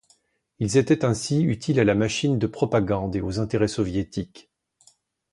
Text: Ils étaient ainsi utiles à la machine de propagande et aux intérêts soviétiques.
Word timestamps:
Ils 0.57 0.77
étaient 0.77 1.05
ainsi 1.05 1.43
utiles 1.43 1.79
à 1.79 1.83
la 1.83 1.93
machine 1.93 2.39
de 2.39 2.47
propagande 2.47 3.15
et 3.15 3.21
aux 3.21 3.37
intérêts 3.37 3.67
soviétiques. 3.67 4.49